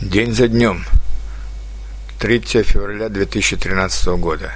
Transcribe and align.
День 0.00 0.32
за 0.32 0.46
днем. 0.46 0.84
3 2.20 2.40
февраля 2.62 3.08
2013 3.08 4.06
года. 4.20 4.52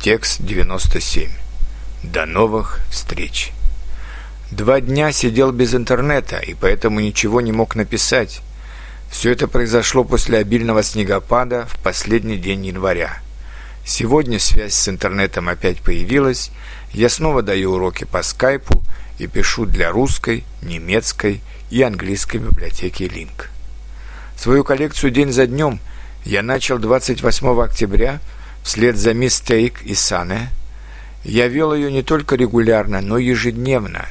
Текст 0.00 0.42
97. 0.42 1.30
До 2.02 2.26
новых 2.26 2.80
встреч. 2.90 3.52
Два 4.50 4.80
дня 4.80 5.12
сидел 5.12 5.52
без 5.52 5.72
интернета, 5.72 6.38
и 6.38 6.54
поэтому 6.54 6.98
ничего 6.98 7.40
не 7.40 7.52
мог 7.52 7.76
написать. 7.76 8.40
Все 9.08 9.30
это 9.30 9.46
произошло 9.46 10.02
после 10.02 10.38
обильного 10.38 10.82
снегопада 10.82 11.66
в 11.66 11.78
последний 11.78 12.36
день 12.36 12.66
января. 12.66 13.20
Сегодня 13.84 14.40
связь 14.40 14.74
с 14.74 14.88
интернетом 14.88 15.48
опять 15.48 15.80
появилась. 15.80 16.50
Я 16.90 17.08
снова 17.08 17.42
даю 17.42 17.74
уроки 17.74 18.02
по 18.02 18.20
скайпу 18.24 18.82
и 19.20 19.28
пишу 19.28 19.64
для 19.64 19.92
русской, 19.92 20.42
немецкой 20.60 21.40
и 21.70 21.82
английской 21.82 22.38
библиотеки 22.38 23.04
Link. 23.04 23.46
Свою 24.36 24.64
коллекцию 24.64 25.10
день 25.10 25.32
за 25.32 25.46
днем 25.46 25.80
я 26.24 26.42
начал 26.42 26.78
28 26.78 27.60
октября 27.60 28.20
вслед 28.62 28.96
за 28.96 29.14
Мистейк 29.14 29.82
и 29.82 29.94
Сане. 29.94 30.50
Я 31.24 31.48
вел 31.48 31.74
ее 31.74 31.90
не 31.90 32.02
только 32.02 32.36
регулярно, 32.36 33.00
но 33.00 33.16
ежедневно. 33.16 34.06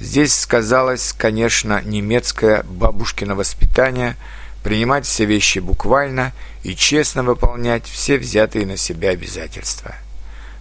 Здесь 0.00 0.34
сказалось, 0.34 1.14
конечно, 1.16 1.80
немецкое 1.82 2.64
бабушкино 2.64 3.34
воспитание 3.36 4.16
принимать 4.64 5.06
все 5.06 5.24
вещи 5.24 5.60
буквально 5.60 6.32
и 6.64 6.74
честно 6.74 7.22
выполнять 7.22 7.86
все 7.86 8.18
взятые 8.18 8.66
на 8.66 8.76
себя 8.76 9.10
обязательства. 9.10 9.94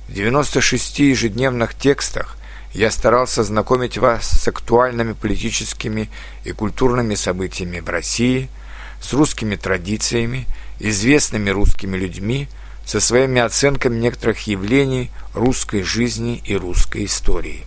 В 0.08 0.14
96 0.14 1.00
ежедневных 1.00 1.74
текстах 1.74 2.38
я 2.72 2.92
старался 2.92 3.44
знакомить 3.44 3.98
вас 3.98 4.30
с 4.30 4.48
актуальными 4.48 5.14
политическими 5.14 6.10
и 6.44 6.52
культурными 6.52 7.16
событиями 7.16 7.80
в 7.80 7.90
России– 7.90 8.48
с 9.02 9.14
русскими 9.14 9.56
традициями, 9.56 10.46
известными 10.80 11.50
русскими 11.50 11.98
людьми, 11.98 12.48
со 12.86 13.00
своими 13.00 13.42
оценками 13.42 14.00
некоторых 14.00 14.48
явлений 14.48 15.12
русской 15.34 15.84
жизни 15.84 16.42
и 16.46 16.56
русской 16.56 17.06
истории. 17.06 17.66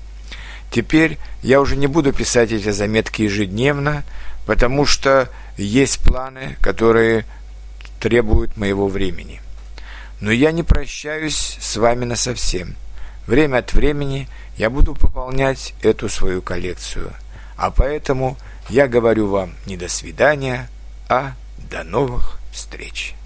Теперь 0.70 1.19
я 1.42 1.60
уже 1.60 1.77
не 1.77 1.88
буду 1.88 2.12
писать 2.12 2.52
эти 2.52 2.70
заметки 2.70 3.22
ежедневно, 3.22 4.04
потому 4.46 4.86
что 4.86 5.28
есть 5.56 6.00
планы, 6.00 6.56
которые 6.60 7.27
требуют 8.00 8.56
моего 8.56 8.88
времени. 8.88 9.42
Но 10.20 10.30
я 10.32 10.52
не 10.52 10.62
прощаюсь 10.62 11.58
с 11.60 11.76
вами 11.76 12.04
насовсем. 12.04 12.76
Время 13.26 13.58
от 13.58 13.74
времени 13.74 14.28
я 14.56 14.70
буду 14.70 14.94
пополнять 14.94 15.74
эту 15.82 16.08
свою 16.08 16.41
коллекцию. 16.41 17.12
А 17.56 17.70
поэтому 17.70 18.38
я 18.69 18.88
говорю 18.88 19.28
вам 19.28 19.54
не 19.66 19.76
до 19.76 19.88
свидания, 19.88 20.69
а 21.11 21.34
до 21.69 21.83
новых 21.83 22.39
встреч! 22.53 23.16